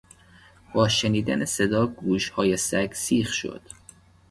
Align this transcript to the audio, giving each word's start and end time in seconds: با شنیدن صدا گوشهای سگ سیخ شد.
با 0.73 0.87
شنیدن 0.87 1.45
صدا 1.45 1.87
گوشهای 1.87 2.57
سگ 2.57 2.91
سیخ 2.93 3.33
شد. 3.33 3.61